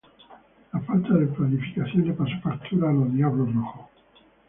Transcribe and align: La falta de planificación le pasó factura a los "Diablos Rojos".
La 0.73 0.79
falta 0.79 1.13
de 1.13 1.27
planificación 1.27 2.07
le 2.07 2.13
pasó 2.13 2.33
factura 2.41 2.89
a 2.89 2.91
los 2.91 3.13
"Diablos 3.13 3.53
Rojos". 3.53 3.91